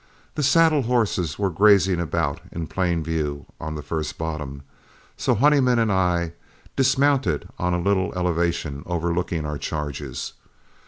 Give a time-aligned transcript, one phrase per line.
[0.33, 4.63] The saddle horses were grazing about in plain view on the first bottom,
[5.15, 6.33] so Honeyman and I
[6.75, 10.33] dismounted on a little elevation overlooking our charges.